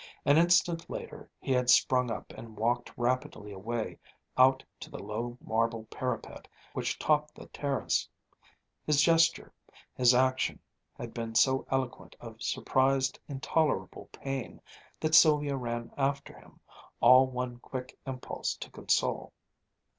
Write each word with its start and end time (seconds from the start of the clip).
An 0.25 0.35
instant 0.39 0.89
later 0.89 1.29
he 1.39 1.51
had 1.51 1.69
sprung 1.69 2.09
up 2.09 2.31
and 2.33 2.57
walked 2.57 2.91
rapidly 2.97 3.51
away 3.51 3.99
out 4.35 4.63
to 4.79 4.89
the 4.89 4.97
low 4.97 5.37
marble 5.39 5.83
parapet 5.91 6.47
which 6.73 6.97
topped 6.97 7.35
the 7.35 7.45
terrace. 7.49 8.09
His 8.83 8.99
gesture, 8.99 9.53
his 9.93 10.15
action 10.15 10.59
had 10.97 11.13
been 11.13 11.35
so 11.35 11.67
eloquent 11.69 12.15
of 12.19 12.41
surprised, 12.41 13.19
intolerable 13.27 14.09
pain, 14.11 14.59
that 14.99 15.13
Sylvia 15.13 15.55
ran 15.55 15.93
after 15.95 16.33
him, 16.33 16.59
all 16.99 17.27
one 17.27 17.59
quick 17.59 17.95
impulse 18.07 18.55
to 18.55 18.71
console. 18.71 19.33